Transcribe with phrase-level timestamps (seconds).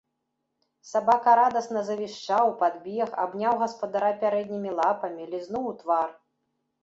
[0.91, 6.09] Сабака радасна завішчаў, падбег, абняў гаспадара пярэднімі лапамі, лізнуў у твар.